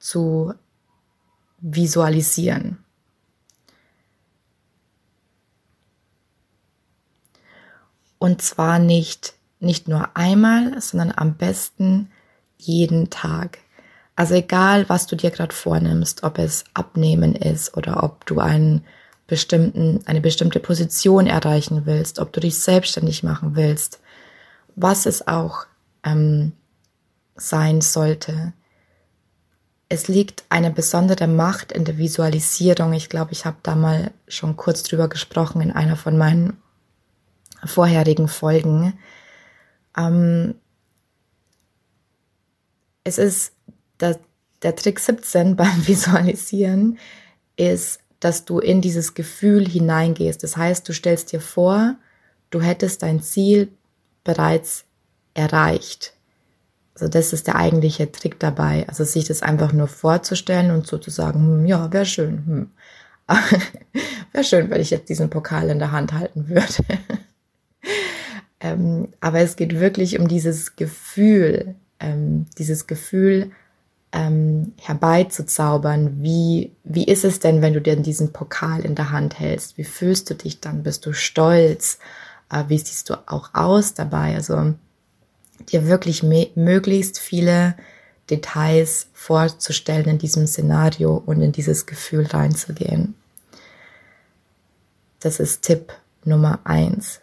zu 0.00 0.54
visualisieren. 1.60 2.78
Und 8.18 8.42
zwar 8.42 8.80
nicht, 8.80 9.34
nicht 9.60 9.86
nur 9.86 10.16
einmal, 10.16 10.80
sondern 10.80 11.12
am 11.14 11.36
besten 11.36 12.10
jeden 12.58 13.10
Tag. 13.10 13.58
Also 14.16 14.34
egal, 14.34 14.88
was 14.88 15.06
du 15.06 15.14
dir 15.14 15.30
gerade 15.30 15.54
vornimmst, 15.54 16.24
ob 16.24 16.38
es 16.38 16.64
Abnehmen 16.74 17.36
ist 17.36 17.76
oder 17.76 18.02
ob 18.02 18.26
du 18.26 18.40
einen 18.40 18.84
bestimmten, 19.26 20.00
eine 20.06 20.20
bestimmte 20.20 20.60
Position 20.60 21.26
erreichen 21.26 21.86
willst, 21.86 22.18
ob 22.18 22.32
du 22.32 22.40
dich 22.40 22.58
selbstständig 22.58 23.22
machen 23.22 23.56
willst, 23.56 24.00
was 24.76 25.06
es 25.06 25.26
auch 25.26 25.66
ähm, 26.04 26.52
sein 27.36 27.80
sollte 27.80 28.52
es 29.88 30.08
liegt 30.08 30.44
eine 30.48 30.70
besondere 30.70 31.26
Macht 31.28 31.72
in 31.72 31.84
der 31.84 31.98
Visualisierung. 31.98 32.92
Ich 32.92 33.08
glaube, 33.08 33.32
ich 33.32 33.44
habe 33.44 33.58
da 33.62 33.74
mal 33.74 34.10
schon 34.26 34.56
kurz 34.56 34.82
drüber 34.82 35.08
gesprochen 35.08 35.60
in 35.60 35.70
einer 35.70 35.96
von 35.96 36.16
meinen 36.16 36.56
vorherigen 37.64 38.28
Folgen. 38.28 38.98
Ähm, 39.96 40.56
es 43.04 43.18
ist 43.18 43.52
der, 44.00 44.18
der 44.62 44.74
Trick 44.74 44.98
17 44.98 45.56
beim 45.56 45.86
Visualisieren 45.86 46.98
ist, 47.56 48.00
dass 48.24 48.46
du 48.46 48.58
in 48.58 48.80
dieses 48.80 49.12
Gefühl 49.12 49.68
hineingehst. 49.68 50.42
Das 50.42 50.56
heißt, 50.56 50.88
du 50.88 50.94
stellst 50.94 51.32
dir 51.32 51.42
vor, 51.42 51.96
du 52.48 52.62
hättest 52.62 53.02
dein 53.02 53.20
Ziel 53.20 53.68
bereits 54.24 54.84
erreicht. 55.34 56.14
Also 56.94 57.08
das 57.08 57.34
ist 57.34 57.48
der 57.48 57.56
eigentliche 57.56 58.10
Trick 58.10 58.40
dabei. 58.40 58.86
Also 58.88 59.04
sich 59.04 59.26
das 59.26 59.42
einfach 59.42 59.74
nur 59.74 59.88
vorzustellen 59.88 60.70
und 60.70 60.86
sozusagen, 60.86 61.40
hm, 61.40 61.66
ja, 61.66 61.92
wäre 61.92 62.06
schön. 62.06 62.46
Hm. 62.46 62.70
wäre 64.32 64.44
schön, 64.44 64.70
wenn 64.70 64.80
ich 64.80 64.90
jetzt 64.90 65.10
diesen 65.10 65.28
Pokal 65.28 65.68
in 65.68 65.78
der 65.78 65.92
Hand 65.92 66.14
halten 66.14 66.48
würde. 66.48 66.82
ähm, 68.60 69.08
aber 69.20 69.40
es 69.40 69.56
geht 69.56 69.78
wirklich 69.80 70.18
um 70.18 70.28
dieses 70.28 70.76
Gefühl, 70.76 71.74
ähm, 72.00 72.46
dieses 72.56 72.86
Gefühl 72.86 73.50
ähm, 74.14 74.72
herbeizuzaubern. 74.80 76.22
Wie, 76.22 76.70
wie 76.84 77.04
ist 77.04 77.24
es 77.24 77.40
denn, 77.40 77.60
wenn 77.60 77.74
du 77.74 77.80
dir 77.80 77.96
diesen 77.96 78.32
Pokal 78.32 78.84
in 78.84 78.94
der 78.94 79.10
Hand 79.10 79.40
hältst? 79.40 79.76
Wie 79.76 79.84
fühlst 79.84 80.30
du 80.30 80.34
dich 80.34 80.60
dann? 80.60 80.84
Bist 80.84 81.04
du 81.04 81.12
stolz? 81.12 81.98
Äh, 82.50 82.64
wie 82.68 82.78
siehst 82.78 83.10
du 83.10 83.14
auch 83.26 83.50
aus 83.54 83.94
dabei? 83.94 84.36
Also 84.36 84.74
dir 85.70 85.86
wirklich 85.88 86.22
möglichst 86.22 87.18
viele 87.18 87.74
Details 88.30 89.08
vorzustellen 89.12 90.06
in 90.06 90.18
diesem 90.18 90.46
Szenario 90.46 91.16
und 91.26 91.42
in 91.42 91.52
dieses 91.52 91.84
Gefühl 91.84 92.26
reinzugehen. 92.26 93.14
Das 95.20 95.40
ist 95.40 95.62
Tipp 95.62 95.92
Nummer 96.24 96.60
eins. 96.64 97.20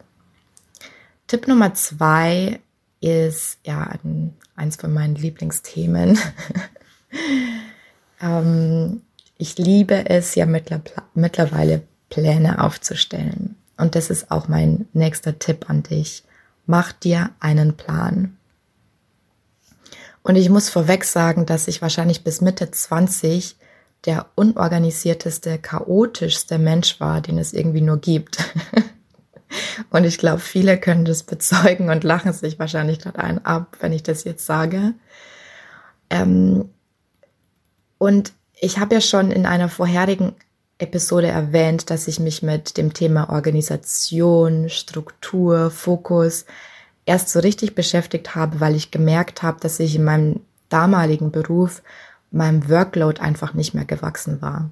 Tipp 1.28 1.48
Nummer 1.48 1.74
zwei 1.74 2.60
ist 3.00 3.60
ja 3.64 3.82
ein, 3.82 4.34
eins 4.56 4.76
von 4.76 4.94
meinen 4.94 5.16
Lieblingsthemen. 5.16 6.20
ähm, 8.22 9.02
ich 9.38 9.58
liebe 9.58 10.10
es 10.10 10.36
ja 10.36 10.46
mittlerweile 10.46 11.82
Pläne 12.10 12.64
aufzustellen. 12.64 13.56
Und 13.78 13.96
das 13.96 14.10
ist 14.10 14.32
auch 14.32 14.48
mein 14.48 14.88
nächster 14.94 15.40
Tipp 15.40 15.70
an 15.70 15.84
dich 15.84 16.24
mach 16.66 16.92
dir 16.94 17.32
einen 17.40 17.76
Plan. 17.76 18.38
Und 20.24 20.36
ich 20.36 20.50
muss 20.50 20.70
vorweg 20.70 21.04
sagen, 21.04 21.46
dass 21.46 21.68
ich 21.68 21.82
wahrscheinlich 21.82 22.24
bis 22.24 22.42
Mitte 22.42 22.72
20 22.72 23.58
der 24.06 24.28
unorganisierteste, 24.36 25.58
chaotischste 25.58 26.58
Mensch 26.58 27.00
war, 27.00 27.22
den 27.22 27.38
es 27.38 27.54
irgendwie 27.54 27.82
nur 27.82 27.98
gibt. 27.98 28.38
und 29.90 30.06
ich 30.06 30.18
glaube, 30.18 30.40
viele 30.40 30.78
können 30.80 31.06
das 31.06 31.24
bezeugen 31.24 31.90
und 31.90 32.04
lachen 32.04 32.34
sich 32.34 32.58
wahrscheinlich 32.58 33.00
gerade 33.00 33.20
ein 33.20 33.44
ab, 33.46 33.78
wenn 33.80 33.92
ich 33.92 34.04
das 34.04 34.24
jetzt 34.24 34.46
sage. 34.46 34.94
Ähm, 36.10 36.70
und 38.02 38.34
ich 38.60 38.80
habe 38.80 38.96
ja 38.96 39.02
schon 39.02 39.30
in 39.30 39.46
einer 39.46 39.70
vorherigen 39.70 40.34
Episode 40.80 41.28
erwähnt, 41.28 41.92
dass 41.92 42.08
ich 42.08 42.20
mich 42.20 42.42
mit 42.42 42.76
dem 42.78 42.94
Thema 42.96 43.30
Organisation, 43.30 44.70
Struktur, 44.70 45.70
Fokus 45.70 46.46
erst 47.06 47.30
so 47.30 47.42
richtig 47.42 47.76
beschäftigt 47.76 48.34
habe, 48.34 48.60
weil 48.60 48.76
ich 48.76 48.90
gemerkt 48.90 49.44
habe, 49.44 49.60
dass 49.60 49.80
ich 49.80 49.96
in 49.96 50.04
meinem 50.04 50.40
damaligen 50.70 51.30
Beruf 51.30 51.84
meinem 52.32 52.68
Workload 52.68 53.22
einfach 53.22 53.54
nicht 53.54 53.76
mehr 53.76 53.86
gewachsen 53.86 54.42
war. 54.42 54.72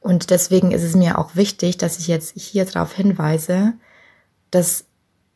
Und 0.00 0.30
deswegen 0.30 0.72
ist 0.72 0.84
es 0.84 0.96
mir 0.96 1.18
auch 1.18 1.36
wichtig, 1.36 1.76
dass 1.76 1.98
ich 1.98 2.06
jetzt 2.06 2.32
hier 2.40 2.64
darauf 2.64 2.94
hinweise, 2.94 3.74
dass 4.50 4.86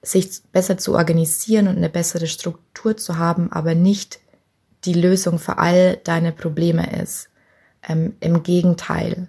sich 0.00 0.40
besser 0.52 0.78
zu 0.78 0.94
organisieren 0.94 1.68
und 1.68 1.76
eine 1.76 1.90
bessere 1.90 2.28
Struktur 2.28 2.96
zu 2.96 3.18
haben, 3.18 3.52
aber 3.52 3.75
nicht 3.75 4.20
die 4.85 4.95
Lösung 4.95 5.38
für 5.38 5.59
all 5.59 5.99
deine 6.04 6.33
Probleme 6.33 7.00
ist. 7.00 7.28
Ähm, 7.83 8.16
Im 8.21 8.42
Gegenteil. 8.42 9.28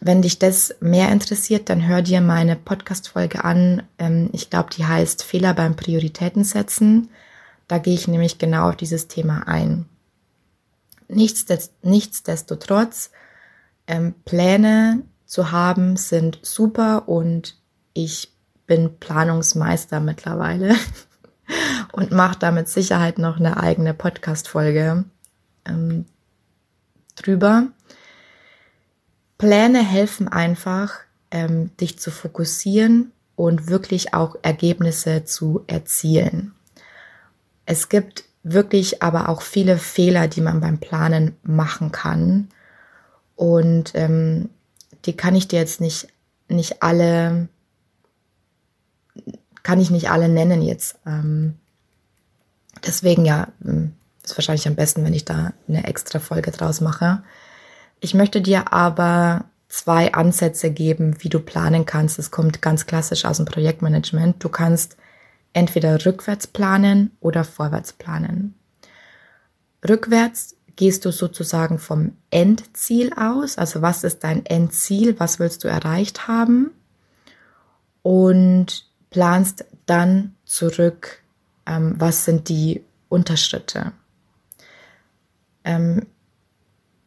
Wenn 0.00 0.22
dich 0.22 0.38
das 0.38 0.76
mehr 0.80 1.10
interessiert, 1.10 1.68
dann 1.68 1.86
hör 1.86 2.02
dir 2.02 2.20
meine 2.20 2.56
Podcast-Folge 2.56 3.44
an. 3.44 3.82
Ähm, 3.98 4.30
ich 4.32 4.50
glaube, 4.50 4.70
die 4.76 4.86
heißt 4.86 5.24
Fehler 5.24 5.54
beim 5.54 5.76
Prioritäten 5.76 6.44
setzen. 6.44 7.10
Da 7.66 7.78
gehe 7.78 7.94
ich 7.94 8.08
nämlich 8.08 8.38
genau 8.38 8.68
auf 8.68 8.76
dieses 8.76 9.08
Thema 9.08 9.48
ein. 9.48 9.86
nichtsdestotrotz, 11.08 13.10
ähm, 13.86 14.14
Pläne 14.24 15.02
zu 15.26 15.50
haben 15.50 15.96
sind 15.96 16.38
super 16.42 17.08
und 17.08 17.56
ich 17.92 18.32
bin 18.66 18.98
Planungsmeister 18.98 20.00
mittlerweile 20.00 20.74
und 21.92 22.10
mache 22.10 22.38
da 22.38 22.50
mit 22.50 22.68
Sicherheit 22.68 23.18
noch 23.18 23.38
eine 23.38 23.56
eigene 23.58 23.94
Podcast-Folge 23.94 25.04
ähm, 25.66 26.06
drüber. 27.16 27.68
Pläne 29.38 29.84
helfen 29.84 30.28
einfach, 30.28 30.94
ähm, 31.30 31.76
dich 31.76 31.98
zu 31.98 32.10
fokussieren 32.10 33.12
und 33.36 33.68
wirklich 33.68 34.14
auch 34.14 34.36
Ergebnisse 34.42 35.24
zu 35.24 35.62
erzielen. 35.68 36.54
Es 37.66 37.88
gibt 37.88 38.24
wirklich 38.42 39.02
aber 39.02 39.28
auch 39.28 39.42
viele 39.42 39.78
Fehler, 39.78 40.26
die 40.26 40.40
man 40.40 40.60
beim 40.60 40.78
Planen 40.78 41.36
machen 41.42 41.92
kann. 41.92 42.48
Und 43.36 43.92
ähm, 43.94 44.50
die 45.04 45.16
kann 45.16 45.34
ich 45.34 45.48
dir 45.48 45.58
jetzt 45.58 45.80
nicht, 45.80 46.08
nicht 46.48 46.82
alle, 46.82 47.48
kann 49.62 49.80
ich 49.80 49.90
nicht 49.90 50.10
alle 50.10 50.28
nennen 50.28 50.62
jetzt. 50.62 50.98
Ähm, 51.06 51.54
deswegen 52.86 53.24
ja, 53.24 53.48
hm, 53.62 53.92
ist 54.22 54.36
wahrscheinlich 54.36 54.68
am 54.68 54.74
besten, 54.74 55.04
wenn 55.04 55.14
ich 55.14 55.24
da 55.24 55.52
eine 55.68 55.86
extra 55.86 56.18
Folge 56.18 56.50
draus 56.50 56.80
mache. 56.80 57.22
Ich 58.00 58.14
möchte 58.14 58.40
dir 58.40 58.72
aber 58.72 59.44
zwei 59.68 60.12
Ansätze 60.14 60.70
geben, 60.70 61.16
wie 61.22 61.28
du 61.28 61.40
planen 61.40 61.86
kannst. 61.86 62.18
Es 62.18 62.30
kommt 62.30 62.62
ganz 62.62 62.86
klassisch 62.86 63.24
aus 63.24 63.36
dem 63.36 63.46
Projektmanagement. 63.46 64.42
Du 64.42 64.48
kannst 64.48 64.96
entweder 65.52 66.04
rückwärts 66.04 66.46
planen 66.46 67.10
oder 67.20 67.44
vorwärts 67.44 67.92
planen. 67.92 68.54
Rückwärts 69.86 70.56
gehst 70.76 71.04
du 71.04 71.10
sozusagen 71.10 71.78
vom 71.78 72.12
Endziel 72.30 73.12
aus. 73.14 73.58
Also 73.58 73.82
was 73.82 74.04
ist 74.04 74.24
dein 74.24 74.46
Endziel? 74.46 75.18
Was 75.18 75.38
willst 75.38 75.64
du 75.64 75.68
erreicht 75.68 76.28
haben? 76.28 76.70
Und 78.02 78.87
planst 79.10 79.64
dann 79.86 80.34
zurück, 80.44 81.22
ähm, 81.66 81.94
was 81.98 82.24
sind 82.24 82.48
die 82.48 82.84
Unterschritte. 83.08 83.92
Ähm, 85.64 86.06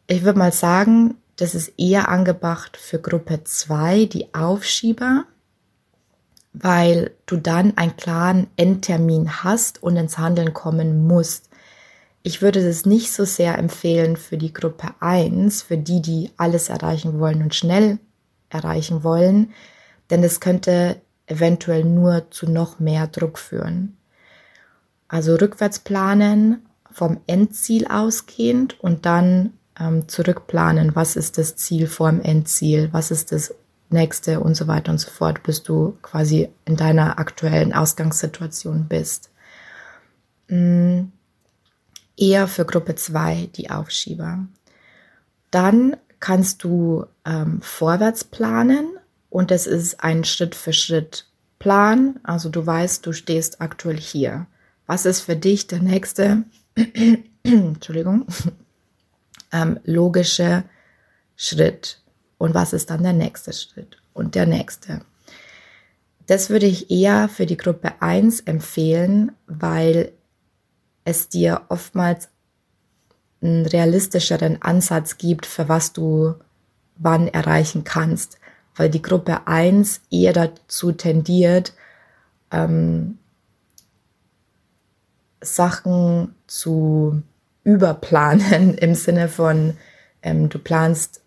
ich 0.06 0.24
würde 0.24 0.38
mal 0.38 0.52
sagen, 0.52 1.16
das 1.36 1.54
ist 1.54 1.72
eher 1.78 2.08
angebracht 2.08 2.76
für 2.76 2.98
Gruppe 2.98 3.44
2, 3.44 4.06
die 4.06 4.34
Aufschieber, 4.34 5.24
weil 6.52 7.12
du 7.26 7.36
dann 7.36 7.76
einen 7.76 7.96
klaren 7.96 8.48
Endtermin 8.56 9.42
hast 9.42 9.82
und 9.82 9.96
ins 9.96 10.18
Handeln 10.18 10.52
kommen 10.52 11.06
musst. 11.06 11.48
Ich 12.22 12.42
würde 12.42 12.64
das 12.64 12.84
nicht 12.84 13.12
so 13.12 13.24
sehr 13.24 13.58
empfehlen 13.58 14.16
für 14.16 14.36
die 14.36 14.52
Gruppe 14.52 14.94
1, 15.00 15.62
für 15.62 15.78
die, 15.78 16.02
die 16.02 16.30
alles 16.36 16.68
erreichen 16.68 17.18
wollen 17.18 17.42
und 17.42 17.54
schnell 17.54 17.98
erreichen 18.50 19.02
wollen, 19.02 19.52
denn 20.10 20.22
es 20.22 20.40
könnte 20.40 21.00
eventuell 21.26 21.84
nur 21.84 22.30
zu 22.30 22.50
noch 22.50 22.78
mehr 22.78 23.06
Druck 23.06 23.38
führen. 23.38 23.96
Also 25.08 25.34
rückwärts 25.34 25.78
planen, 25.78 26.66
vom 26.90 27.20
Endziel 27.26 27.86
ausgehend 27.86 28.78
und 28.80 29.06
dann 29.06 29.54
ähm, 29.78 30.08
zurückplanen, 30.08 30.94
was 30.94 31.16
ist 31.16 31.38
das 31.38 31.56
Ziel 31.56 31.86
vor 31.86 32.10
dem 32.10 32.20
Endziel, 32.20 32.88
was 32.92 33.10
ist 33.10 33.32
das 33.32 33.54
nächste 33.90 34.40
und 34.40 34.54
so 34.54 34.66
weiter 34.66 34.92
und 34.92 34.98
so 34.98 35.10
fort, 35.10 35.42
bis 35.42 35.62
du 35.62 35.96
quasi 36.02 36.48
in 36.64 36.76
deiner 36.76 37.18
aktuellen 37.18 37.72
Ausgangssituation 37.72 38.86
bist. 38.88 39.30
Mhm. 40.48 41.12
Eher 42.16 42.46
für 42.46 42.64
Gruppe 42.64 42.94
2 42.94 43.50
die 43.56 43.70
Aufschieber. 43.70 44.46
Dann 45.50 45.96
kannst 46.20 46.62
du 46.62 47.06
ähm, 47.24 47.60
vorwärts 47.62 48.24
planen 48.24 48.86
und 49.32 49.50
es 49.50 49.66
ist 49.66 50.04
ein 50.04 50.24
Schritt 50.24 50.54
für 50.54 50.74
Schritt 50.74 51.26
Plan. 51.58 52.20
Also 52.22 52.50
du 52.50 52.66
weißt, 52.66 53.06
du 53.06 53.12
stehst 53.14 53.62
aktuell 53.62 53.96
hier. 53.96 54.46
Was 54.86 55.06
ist 55.06 55.22
für 55.22 55.36
dich 55.36 55.66
der 55.66 55.80
nächste, 55.80 56.44
Entschuldigung, 57.42 58.26
ähm, 59.52 59.80
logische 59.84 60.64
Schritt? 61.34 62.02
Und 62.36 62.52
was 62.52 62.74
ist 62.74 62.90
dann 62.90 63.02
der 63.02 63.14
nächste 63.14 63.54
Schritt? 63.54 63.96
Und 64.12 64.34
der 64.34 64.44
nächste. 64.44 65.00
Das 66.26 66.50
würde 66.50 66.66
ich 66.66 66.90
eher 66.90 67.30
für 67.30 67.46
die 67.46 67.56
Gruppe 67.56 67.94
1 68.00 68.40
empfehlen, 68.40 69.32
weil 69.46 70.12
es 71.04 71.30
dir 71.30 71.62
oftmals 71.70 72.28
einen 73.40 73.64
realistischeren 73.64 74.60
Ansatz 74.60 75.16
gibt, 75.16 75.46
für 75.46 75.70
was 75.70 75.94
du 75.94 76.34
wann 76.96 77.28
erreichen 77.28 77.84
kannst, 77.84 78.38
weil 78.76 78.90
die 78.90 79.02
Gruppe 79.02 79.46
1 79.46 80.02
eher 80.10 80.32
dazu 80.32 80.92
tendiert, 80.92 81.74
ähm, 82.50 83.18
Sachen 85.40 86.34
zu 86.46 87.22
überplanen 87.64 88.74
im 88.78 88.94
Sinne 88.94 89.28
von, 89.28 89.76
ähm, 90.22 90.48
du 90.48 90.58
planst 90.58 91.20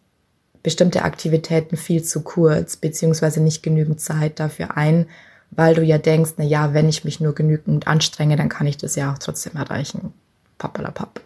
bestimmte 0.64 1.04
Aktivitäten 1.04 1.78
viel 1.78 2.04
zu 2.04 2.22
kurz, 2.22 2.76
beziehungsweise 2.76 3.40
nicht 3.40 3.62
genügend 3.62 4.02
Zeit 4.02 4.40
dafür 4.40 4.78
ein, 4.78 5.06
weil 5.52 5.76
du 5.76 5.84
ja 5.84 6.00
denkst, 6.00 6.32
na 6.38 6.44
ja, 6.44 6.74
wenn 6.74 6.90
ich 6.90 7.06
mich 7.06 7.20
nur 7.20 7.36
genügend 7.36 7.88
anstrenge, 7.88 8.36
dann 8.36 8.50
kann 8.50 8.66
ich 8.66 8.78
das 8.78 8.96
ja 8.96 9.14
auch 9.14 9.20
trotzdem 9.20 9.56
erreichen. 9.56 10.14
Pappalapapp. 10.58 11.22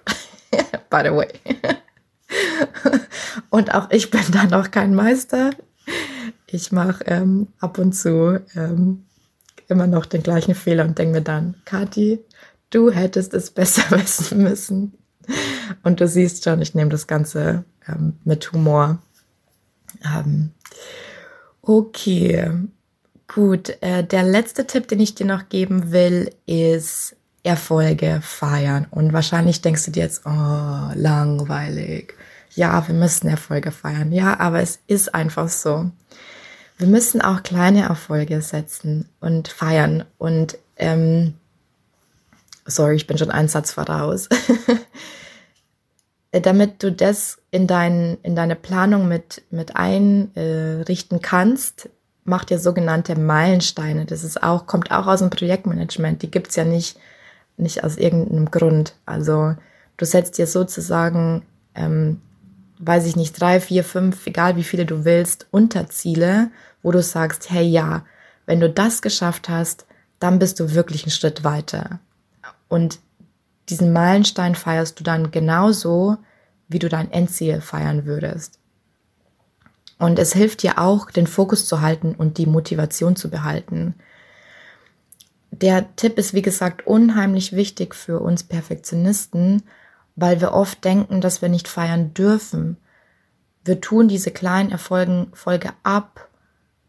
By 0.89 1.01
the 1.03 1.11
way. 1.11 1.29
und 3.49 3.73
auch 3.73 3.89
ich 3.91 4.11
bin 4.11 4.21
da 4.31 4.43
noch 4.45 4.71
kein 4.71 4.93
Meister. 4.93 5.51
Ich 6.47 6.71
mache 6.71 7.03
ähm, 7.05 7.47
ab 7.59 7.77
und 7.77 7.93
zu 7.93 8.39
ähm, 8.55 9.05
immer 9.67 9.87
noch 9.87 10.05
den 10.05 10.23
gleichen 10.23 10.55
Fehler 10.55 10.85
und 10.85 10.97
denke 10.97 11.19
mir 11.19 11.21
dann, 11.21 11.55
Kathi, 11.65 12.19
du 12.69 12.91
hättest 12.91 13.33
es 13.33 13.51
besser 13.51 13.83
wissen 13.91 14.43
müssen. 14.43 14.93
Und 15.83 16.01
du 16.01 16.07
siehst 16.07 16.43
schon, 16.43 16.61
ich 16.61 16.73
nehme 16.73 16.89
das 16.89 17.05
Ganze 17.05 17.63
ähm, 17.87 18.13
mit 18.23 18.51
Humor. 18.51 18.99
Ähm, 20.03 20.51
okay, 21.61 22.51
gut. 23.27 23.77
Äh, 23.81 24.03
der 24.03 24.23
letzte 24.23 24.65
Tipp, 24.65 24.87
den 24.87 24.99
ich 24.99 25.13
dir 25.13 25.27
noch 25.27 25.49
geben 25.49 25.91
will, 25.91 26.31
ist 26.47 27.15
Erfolge 27.43 28.21
feiern. 28.23 28.87
Und 28.89 29.13
wahrscheinlich 29.13 29.61
denkst 29.61 29.85
du 29.85 29.91
dir 29.91 30.03
jetzt, 30.03 30.23
oh, 30.25 30.91
langweilig. 30.95 32.15
Ja, 32.59 32.85
wir 32.89 32.93
müssen 32.93 33.29
Erfolge 33.29 33.71
feiern. 33.71 34.11
Ja, 34.11 34.37
aber 34.37 34.59
es 34.59 34.79
ist 34.85 35.15
einfach 35.15 35.47
so. 35.47 35.89
Wir 36.77 36.87
müssen 36.87 37.21
auch 37.21 37.41
kleine 37.41 37.83
Erfolge 37.83 38.41
setzen 38.41 39.07
und 39.21 39.47
feiern. 39.47 40.03
Und 40.17 40.57
ähm, 40.75 41.35
sorry, 42.65 42.97
ich 42.97 43.07
bin 43.07 43.17
schon 43.17 43.31
einen 43.31 43.47
Satz 43.47 43.71
voraus. 43.71 44.27
Damit 46.33 46.83
du 46.83 46.91
das 46.91 47.37
in, 47.49 47.65
dein, 47.65 48.17
in 48.23 48.35
deine 48.35 48.57
Planung 48.57 49.07
mit, 49.07 49.41
mit 49.51 49.77
einrichten 49.77 51.21
kannst, 51.21 51.87
mach 52.25 52.43
dir 52.43 52.59
sogenannte 52.59 53.17
Meilensteine. 53.17 54.03
Das 54.03 54.25
ist 54.25 54.43
auch, 54.43 54.67
kommt 54.67 54.91
auch 54.91 55.07
aus 55.07 55.19
dem 55.19 55.29
Projektmanagement. 55.29 56.23
Die 56.23 56.29
gibt's 56.29 56.57
ja 56.57 56.65
nicht, 56.65 56.99
nicht 57.55 57.85
aus 57.85 57.95
irgendeinem 57.95 58.51
Grund. 58.51 58.95
Also 59.05 59.55
du 59.95 60.05
setzt 60.05 60.37
dir 60.37 60.45
sozusagen, 60.45 61.43
ähm, 61.73 62.19
weiß 62.79 63.05
ich 63.05 63.15
nicht, 63.15 63.39
drei, 63.39 63.59
vier, 63.59 63.83
fünf, 63.83 64.25
egal 64.25 64.55
wie 64.55 64.63
viele 64.63 64.85
du 64.85 65.05
willst, 65.05 65.47
Unterziele, 65.51 66.49
wo 66.81 66.91
du 66.91 67.03
sagst, 67.03 67.49
hey 67.49 67.63
ja, 67.63 68.05
wenn 68.45 68.59
du 68.59 68.69
das 68.69 69.01
geschafft 69.01 69.49
hast, 69.49 69.85
dann 70.19 70.39
bist 70.39 70.59
du 70.59 70.73
wirklich 70.73 71.03
einen 71.03 71.11
Schritt 71.11 71.43
weiter. 71.43 71.99
Und 72.67 72.99
diesen 73.67 73.93
Meilenstein 73.93 74.55
feierst 74.55 74.99
du 74.99 75.03
dann 75.03 75.29
genauso, 75.31 76.17
wie 76.67 76.79
du 76.79 76.89
dein 76.89 77.11
Endziel 77.11 77.61
feiern 77.61 78.05
würdest. 78.05 78.59
Und 79.97 80.17
es 80.17 80.33
hilft 80.33 80.63
dir 80.63 80.79
auch, 80.79 81.11
den 81.11 81.27
Fokus 81.27 81.65
zu 81.65 81.81
halten 81.81 82.15
und 82.15 82.37
die 82.37 82.45
Motivation 82.45 83.17
zu 83.17 83.29
behalten. 83.29 83.95
Der 85.51 85.93
Tipp 85.97 86.17
ist, 86.17 86.33
wie 86.33 86.41
gesagt, 86.41 86.87
unheimlich 86.87 87.53
wichtig 87.53 87.93
für 87.93 88.19
uns 88.19 88.43
Perfektionisten, 88.43 89.63
weil 90.19 90.41
wir 90.41 90.53
oft 90.53 90.83
denken, 90.83 91.21
dass 91.21 91.41
wir 91.41 91.49
nicht 91.49 91.67
feiern 91.67 92.13
dürfen. 92.13 92.77
Wir 93.63 93.81
tun 93.81 94.07
diese 94.07 94.31
kleinen 94.31 94.71
Erfolge 94.71 95.27
Folge 95.33 95.71
ab 95.83 96.27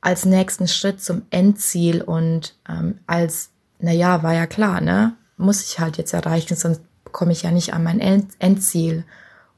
als 0.00 0.24
nächsten 0.24 0.66
Schritt 0.66 1.02
zum 1.02 1.22
Endziel 1.30 2.02
und 2.02 2.56
ähm, 2.68 2.98
als, 3.06 3.50
naja, 3.78 4.22
war 4.22 4.34
ja 4.34 4.46
klar, 4.46 4.80
ne? 4.80 5.14
muss 5.40 5.64
ich 5.64 5.80
halt 5.80 5.96
jetzt 5.96 6.12
erreichen, 6.12 6.56
sonst 6.56 6.82
komme 7.04 7.32
ich 7.32 7.42
ja 7.42 7.50
nicht 7.50 7.74
an 7.74 7.82
mein 7.82 8.00
Endziel. 8.38 9.04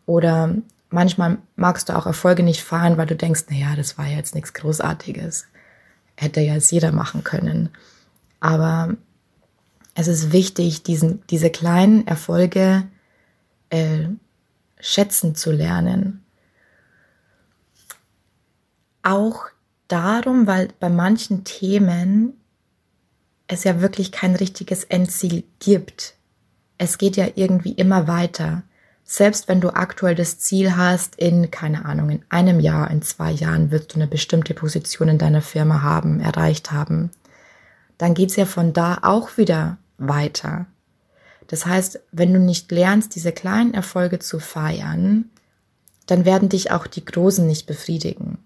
Oder 0.07 0.55
manchmal 0.91 1.39
magst 1.57 1.89
du 1.89 1.97
auch 1.97 2.07
Erfolge 2.07 2.43
nicht 2.43 2.63
feiern, 2.63 2.97
weil 2.97 3.07
du 3.07 3.17
denkst, 3.17 3.45
naja, 3.51 3.75
das 3.77 3.99
war 3.99 4.07
ja 4.07 4.17
jetzt 4.17 4.35
nichts 4.35 4.55
Großartiges. 4.55 5.47
Hätte 6.17 6.41
ja 6.41 6.55
jetzt 6.55 6.71
jeder 6.71 6.93
machen 6.93 7.25
können. 7.25 7.71
Aber 8.41 8.97
es 9.95 10.09
ist 10.09 10.33
wichtig, 10.33 10.83
diesen, 10.83 11.23
diese 11.29 11.51
kleinen 11.51 12.07
Erfolge 12.07 12.85
äh, 13.73 14.09
schätzen 14.79 15.35
zu 15.35 15.51
lernen. 15.51 16.23
Auch 19.03 19.47
darum, 19.89 20.47
weil 20.47 20.69
bei 20.79 20.89
manchen 20.89 21.45
Themen 21.45 22.35
es 23.49 23.65
ja 23.65 23.81
wirklich 23.81 24.13
kein 24.13 24.37
richtiges 24.37 24.85
Endziel 24.85 25.45
gibt. 25.59 26.15
Es 26.79 26.99
geht 26.99 27.17
ja 27.17 27.27
irgendwie 27.35 27.73
immer 27.73 28.07
weiter. 28.07 28.63
Selbst 29.05 29.49
wenn 29.49 29.61
du 29.61 29.71
aktuell 29.71 30.15
das 30.15 30.39
Ziel 30.39 30.77
hast, 30.77 31.17
in, 31.17 31.51
keine 31.51 31.85
Ahnung, 31.85 32.11
in 32.11 32.25
einem 32.29 32.61
Jahr, 32.61 32.91
in 32.91 33.03
zwei 33.03 33.31
Jahren 33.31 33.71
wirst 33.71 33.93
du 33.93 33.97
eine 33.97 34.07
bestimmte 34.07 34.55
Position 34.55 35.09
in 35.09 35.19
deiner 35.19 35.43
Firma 35.43 35.83
haben, 35.83 36.21
erreicht 36.21 36.71
haben, 36.71 37.11
dann 37.99 38.15
geht's 38.15 38.37
ja 38.37 38.47
von 38.47 38.73
da 38.73 38.99
auch 39.03 39.37
wieder 39.37 39.79
weiter. 39.99 40.67
Das 41.53 41.67
heißt, 41.67 42.01
wenn 42.13 42.33
du 42.33 42.41
nicht 42.41 42.73
lernst, 42.73 43.15
diese 43.15 43.31
kleinen 43.31 43.75
Erfolge 43.75 44.19
zu 44.19 44.41
feiern, 44.41 45.29
dann 46.07 46.25
werden 46.25 46.49
dich 46.49 46.71
auch 46.71 46.87
die 46.87 47.05
großen 47.05 47.47
nicht 47.47 47.67
befriedigen. 47.67 48.39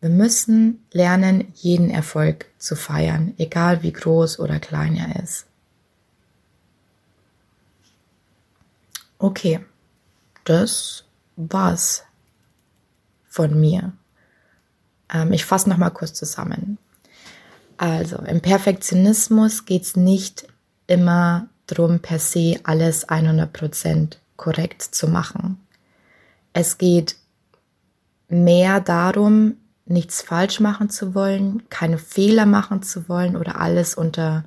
Wir 0.00 0.10
müssen 0.10 0.84
lernen, 0.90 1.52
jeden 1.54 1.90
Erfolg 1.90 2.46
zu 2.58 2.74
feiern, 2.74 3.34
egal 3.38 3.84
wie 3.84 3.92
groß 3.92 4.40
oder 4.40 4.58
klein 4.58 4.96
er 4.96 5.22
ist. 5.22 5.46
Okay, 9.18 9.64
das 10.42 11.04
war's 11.36 12.02
von 13.28 13.60
mir. 13.60 13.92
Ähm, 15.08 15.32
ich 15.32 15.44
fasse 15.44 15.68
noch 15.68 15.76
mal 15.76 15.90
kurz 15.90 16.14
zusammen. 16.14 16.78
Also 17.78 18.16
im 18.18 18.40
Perfektionismus 18.40 19.64
geht 19.64 19.82
es 19.82 19.96
nicht 19.96 20.46
immer 20.86 21.48
darum, 21.66 22.00
per 22.00 22.18
se 22.18 22.58
alles 22.64 23.08
100% 23.08 24.16
korrekt 24.36 24.82
zu 24.82 25.08
machen. 25.08 25.60
Es 26.52 26.78
geht 26.78 27.16
mehr 28.28 28.80
darum, 28.80 29.56
nichts 29.84 30.22
falsch 30.22 30.60
machen 30.60 30.90
zu 30.90 31.14
wollen, 31.14 31.68
keine 31.70 31.98
Fehler 31.98 32.46
machen 32.46 32.82
zu 32.82 33.08
wollen 33.08 33.36
oder 33.36 33.60
alles 33.60 33.94
unter 33.94 34.44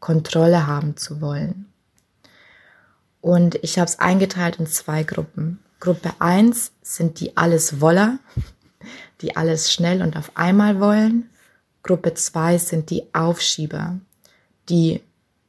Kontrolle 0.00 0.66
haben 0.66 0.96
zu 0.96 1.20
wollen. 1.20 1.66
Und 3.20 3.54
ich 3.62 3.78
habe 3.78 3.88
es 3.88 3.98
eingeteilt 3.98 4.56
in 4.56 4.66
zwei 4.66 5.02
Gruppen. 5.02 5.60
Gruppe 5.80 6.12
1 6.18 6.72
sind 6.82 7.20
die 7.20 7.36
alles 7.36 7.80
Woller, 7.80 8.18
die 9.20 9.36
alles 9.36 9.72
schnell 9.72 10.02
und 10.02 10.16
auf 10.16 10.32
einmal 10.34 10.80
wollen. 10.80 11.30
Gruppe 11.84 12.14
2 12.14 12.58
sind 12.58 12.90
die 12.90 13.04
Aufschieber, 13.12 14.00
die 14.68 15.02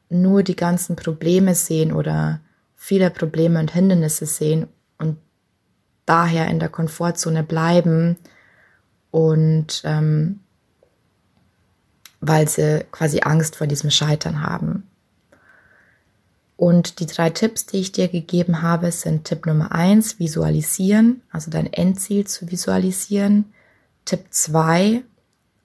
nur 0.10 0.44
die 0.44 0.56
ganzen 0.56 0.96
Probleme 0.96 1.56
sehen 1.56 1.92
oder 1.92 2.42
viele 2.76 3.10
Probleme 3.10 3.60
und 3.60 3.72
Hindernisse 3.72 4.28
sehen 4.28 4.68
und 5.00 5.18
daher 6.06 6.48
in 6.48 6.60
der 6.60 6.70
Komfortzone 6.70 7.42
bleiben 7.42 8.18
und 9.12 9.82
ähm, 9.86 10.42
weil 12.20 12.48
sie 12.48 12.86
quasi 12.92 13.22
Angst 13.22 13.56
vor 13.56 13.68
diesem 13.68 13.90
Scheitern 13.90 14.42
haben. 14.42 14.84
Und 16.58 17.00
die 17.00 17.06
drei 17.06 17.30
Tipps, 17.30 17.66
die 17.66 17.78
ich 17.78 17.92
dir 17.92 18.08
gegeben 18.08 18.62
habe, 18.62 18.92
sind 18.92 19.26
Tipp 19.26 19.46
Nummer 19.46 19.72
eins, 19.72 20.20
visualisieren, 20.20 21.22
also 21.32 21.52
dein 21.52 21.72
Endziel 21.72 22.26
zu 22.28 22.50
visualisieren. 22.50 23.54
Tipp 24.06 24.26
zwei, 24.30 25.04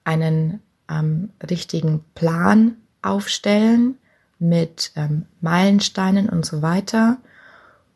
einen 0.05 0.61
ähm, 0.89 1.31
richtigen 1.49 2.05
Plan 2.15 2.77
aufstellen 3.03 3.97
mit 4.39 4.93
ähm, 4.97 5.27
Meilensteinen 5.41 6.29
und 6.29 6.45
so 6.45 6.63
weiter. 6.63 7.19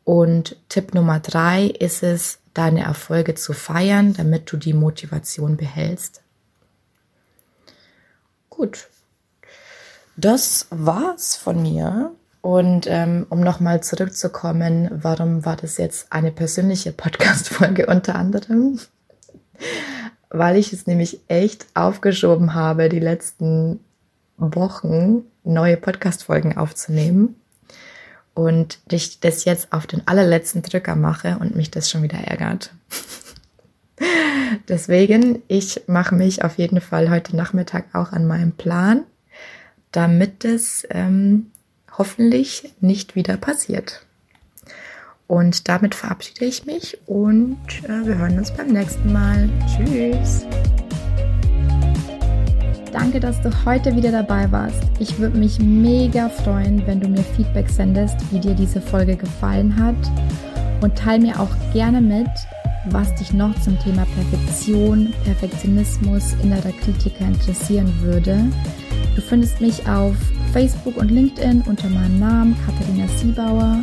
Und 0.05 0.57
Tipp 0.69 0.95
Nummer 0.95 1.21
drei 1.21 1.67
ist 1.67 2.03
es, 2.03 2.38
deine 2.53 2.85
Erfolge 2.85 3.35
zu 3.35 3.53
feiern, 3.53 4.12
damit 4.12 4.53
du 4.53 4.57
die 4.57 4.75
Motivation 4.75 5.57
behältst. 5.57 6.23
Gut, 8.49 8.88
das 10.17 10.69
war's 10.71 11.35
von 11.35 11.61
mir. 11.61 12.12
Und 12.40 12.87
ähm, 12.88 13.27
um 13.31 13.40
nochmal 13.40 13.83
zurückzukommen, 13.83 14.90
warum 14.93 15.45
war 15.45 15.57
das 15.57 15.79
jetzt 15.79 16.12
eine 16.12 16.31
persönliche 16.31 16.93
Podcast-Folge 16.93 17.87
unter 17.87 18.14
anderem? 18.14 18.79
Weil 20.37 20.57
ich 20.57 20.73
es 20.73 20.88
nämlich 20.88 21.20
echt 21.29 21.64
aufgeschoben 21.75 22.55
habe, 22.55 22.88
die 22.88 22.99
letzten 22.99 23.79
Wochen 24.37 25.23
neue 25.44 25.77
Podcast-Folgen 25.77 26.57
aufzunehmen. 26.59 27.37
Und 28.35 28.81
ich 28.90 29.20
das 29.20 29.44
jetzt 29.44 29.73
auf 29.73 29.87
den 29.87 30.09
allerletzten 30.09 30.62
Drücker 30.62 30.97
mache 30.97 31.38
und 31.38 31.55
mich 31.55 31.70
das 31.70 31.88
schon 31.88 32.03
wieder 32.03 32.18
ärgert. 32.18 32.75
Deswegen, 34.68 35.40
ich 35.47 35.83
mache 35.87 36.16
mich 36.16 36.42
auf 36.42 36.59
jeden 36.59 36.81
Fall 36.81 37.11
heute 37.11 37.37
Nachmittag 37.37 37.94
auch 37.94 38.11
an 38.11 38.27
meinem 38.27 38.51
Plan, 38.51 39.05
damit 39.92 40.44
es 40.44 40.85
ähm, 40.90 41.53
hoffentlich 41.97 42.75
nicht 42.81 43.14
wieder 43.14 43.37
passiert. 43.37 44.05
Und 45.27 45.69
damit 45.69 45.95
verabschiede 45.95 46.45
ich 46.45 46.67
mich 46.67 46.99
und 47.07 47.57
äh, 47.85 48.07
wir 48.07 48.19
hören 48.19 48.39
uns 48.39 48.51
beim 48.51 48.69
nächsten 48.69 49.13
Mal. 49.13 49.49
Tschüss. 49.67 50.45
Danke, 52.93 53.19
dass 53.19 53.41
du 53.41 53.51
heute 53.65 53.97
wieder 53.97 54.13
dabei 54.13 54.51
warst. 54.53 54.83
Ich 55.01 55.19
würde 55.19 55.37
mich 55.37 55.59
mega 55.59 56.29
freuen, 56.29 56.87
wenn 56.87 57.01
du 57.01 57.09
mir 57.09 57.25
Feedback 57.25 57.69
sendest, 57.69 58.17
wie 58.31 58.39
dir 58.39 58.55
diese 58.55 58.81
Folge 58.81 59.17
gefallen 59.17 59.75
hat. 59.77 59.97
Und 60.81 60.97
teile 60.97 61.23
mir 61.23 61.41
auch 61.41 61.51
gerne 61.73 62.01
mit, 62.01 62.29
was 62.91 63.15
dich 63.15 63.33
noch 63.33 63.59
zum 63.63 63.79
Thema 63.81 64.07
Perfektion, 64.15 65.13
Perfektionismus, 65.25 66.35
innerer 66.43 66.73
Kritiker 66.83 67.27
interessieren 67.27 67.93
würde. 68.03 68.39
Du 69.17 69.23
findest 69.23 69.61
mich 69.61 69.89
auf 69.89 70.15
Facebook 70.53 70.97
und 70.97 71.11
LinkedIn 71.11 71.63
unter 71.63 71.89
meinem 71.89 72.21
Namen 72.21 72.57
Katharina 72.67 73.09
Siebauer 73.09 73.83